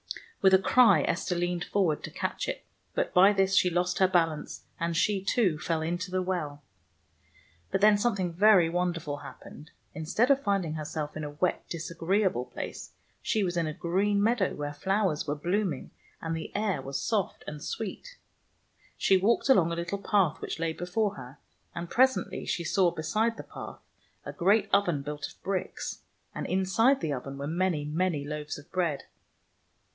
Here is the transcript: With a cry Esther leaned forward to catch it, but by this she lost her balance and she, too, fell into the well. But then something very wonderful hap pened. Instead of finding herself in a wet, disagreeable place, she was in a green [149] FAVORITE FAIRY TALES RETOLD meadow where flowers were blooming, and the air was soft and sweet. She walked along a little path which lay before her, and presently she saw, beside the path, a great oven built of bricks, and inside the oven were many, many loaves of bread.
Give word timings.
With 0.41 0.55
a 0.55 0.57
cry 0.57 1.03
Esther 1.03 1.35
leaned 1.35 1.65
forward 1.65 2.01
to 2.03 2.09
catch 2.09 2.47
it, 2.49 2.65
but 2.95 3.13
by 3.13 3.31
this 3.31 3.55
she 3.55 3.69
lost 3.69 3.99
her 3.99 4.07
balance 4.07 4.63
and 4.79 4.97
she, 4.97 5.23
too, 5.23 5.59
fell 5.59 5.83
into 5.83 6.09
the 6.09 6.23
well. 6.23 6.63
But 7.69 7.81
then 7.81 7.99
something 7.99 8.33
very 8.33 8.67
wonderful 8.67 9.17
hap 9.17 9.43
pened. 9.43 9.67
Instead 9.93 10.31
of 10.31 10.41
finding 10.43 10.73
herself 10.73 11.15
in 11.15 11.23
a 11.23 11.29
wet, 11.29 11.65
disagreeable 11.69 12.45
place, 12.45 12.93
she 13.21 13.43
was 13.43 13.55
in 13.55 13.67
a 13.67 13.73
green 13.75 14.17
[149] 14.25 14.49
FAVORITE 14.73 14.73
FAIRY 14.73 14.81
TALES 14.81 14.83
RETOLD 14.83 15.03
meadow 15.05 15.05
where 15.05 15.13
flowers 15.13 15.27
were 15.27 15.35
blooming, 15.35 15.91
and 16.23 16.35
the 16.35 16.51
air 16.55 16.81
was 16.81 16.99
soft 16.99 17.43
and 17.45 17.63
sweet. 17.63 18.17
She 18.97 19.17
walked 19.17 19.49
along 19.49 19.71
a 19.71 19.75
little 19.75 19.99
path 20.01 20.41
which 20.41 20.57
lay 20.59 20.73
before 20.73 21.13
her, 21.13 21.37
and 21.75 21.87
presently 21.91 22.47
she 22.47 22.63
saw, 22.63 22.89
beside 22.89 23.37
the 23.37 23.43
path, 23.43 23.83
a 24.25 24.33
great 24.33 24.67
oven 24.73 25.03
built 25.03 25.27
of 25.27 25.43
bricks, 25.43 26.01
and 26.33 26.47
inside 26.47 27.01
the 27.01 27.13
oven 27.13 27.37
were 27.37 27.45
many, 27.45 27.85
many 27.85 28.25
loaves 28.25 28.57
of 28.57 28.71
bread. 28.71 29.03